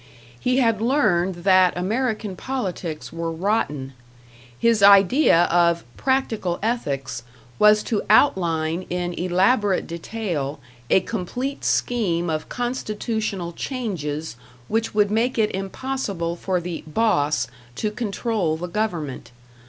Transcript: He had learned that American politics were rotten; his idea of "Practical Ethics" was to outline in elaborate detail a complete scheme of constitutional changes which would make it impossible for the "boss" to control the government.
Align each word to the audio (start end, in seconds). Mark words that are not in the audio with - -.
He 0.39 0.57
had 0.57 0.81
learned 0.81 1.43
that 1.43 1.77
American 1.77 2.35
politics 2.35 3.13
were 3.13 3.31
rotten; 3.31 3.93
his 4.57 4.81
idea 4.81 5.43
of 5.43 5.83
"Practical 5.95 6.57
Ethics" 6.63 7.21
was 7.59 7.83
to 7.83 8.01
outline 8.09 8.87
in 8.89 9.13
elaborate 9.13 9.85
detail 9.85 10.59
a 10.89 11.01
complete 11.01 11.63
scheme 11.63 12.31
of 12.31 12.49
constitutional 12.49 13.51
changes 13.53 14.37
which 14.67 14.95
would 14.95 15.11
make 15.11 15.37
it 15.37 15.51
impossible 15.53 16.35
for 16.35 16.59
the 16.59 16.83
"boss" 16.87 17.45
to 17.75 17.91
control 17.91 18.57
the 18.57 18.65
government. 18.67 19.29